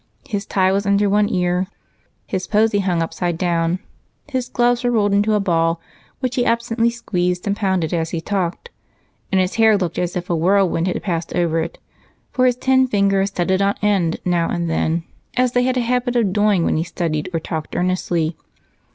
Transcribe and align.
His 0.27 0.47
tie 0.47 0.71
was 0.71 0.87
under 0.87 1.07
one 1.07 1.29
ear, 1.29 1.67
his 2.25 2.47
posy 2.47 2.79
hung 2.79 3.03
upside 3.03 3.37
down, 3.37 3.77
his 4.27 4.49
gloves 4.49 4.83
were 4.83 4.89
rolled 4.89 5.13
into 5.13 5.35
a 5.35 5.39
ball, 5.39 5.79
which 6.21 6.37
he 6.37 6.43
absently 6.43 6.89
squeezed 6.89 7.45
and 7.45 7.55
pounded 7.55 7.93
as 7.93 8.09
he 8.09 8.19
talked, 8.19 8.71
and 9.31 9.39
his 9.39 9.53
hair 9.61 9.77
looked 9.77 9.99
as 9.99 10.15
if 10.15 10.27
a 10.27 10.35
whirlwind 10.35 10.87
had 10.87 11.03
passed 11.03 11.35
over 11.35 11.59
it, 11.61 11.77
for 12.31 12.47
his 12.47 12.55
ten 12.55 12.87
fingers 12.87 13.31
set 13.31 13.51
it 13.51 13.61
on 13.61 13.75
end 13.83 14.17
now 14.25 14.49
and 14.49 14.71
then, 14.71 15.03
as 15.37 15.51
they 15.51 15.61
had 15.61 15.77
a 15.77 15.81
habit 15.81 16.15
of 16.15 16.33
doing 16.33 16.65
when 16.65 16.77
he 16.77 16.83
studied 16.83 17.29
or 17.31 17.39
talked 17.39 17.75
earnestly. 17.75 18.35